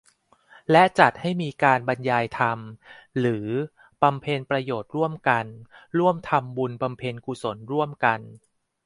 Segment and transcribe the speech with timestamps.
[0.71, 2.57] และจัดให้มีการบรรยายธรรม
[3.19, 3.47] หรือ
[4.01, 5.45] บำเพ็ญประโยชน์ร่วมกัน
[5.97, 8.19] ร่วมทำบุญ บำเพ็ญกุศลร่วมกัน